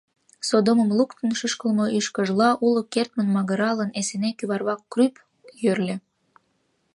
[0.47, 5.13] Содомым луктын, шӱшкылмӧ ӱшкыжла уло кертмын магыралын, Эсеней кӱварвак крӱп
[5.63, 5.95] йӧрльӧ...